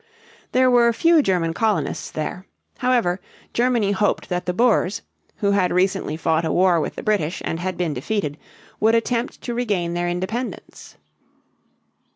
[0.51, 2.47] There were few German colonists there.
[2.79, 3.21] However,
[3.53, 5.03] Germany hoped that the Boers,
[5.35, 8.39] who had recently fought a war with the British, and had been defeated,
[8.79, 10.97] would attempt to regain their independence.